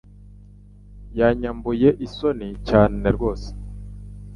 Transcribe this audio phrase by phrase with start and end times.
[1.19, 3.47] Yanyambuye isoni cyane rwose